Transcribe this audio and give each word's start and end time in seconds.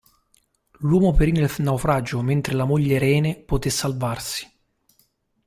L'uomo 0.79 1.13
perì 1.13 1.31
nel 1.31 1.53
naufragio 1.59 2.23
mentre 2.23 2.55
la 2.55 2.65
moglie 2.65 2.97
Rene 2.97 3.35
poté 3.39 3.69
salvarsi. 3.69 4.51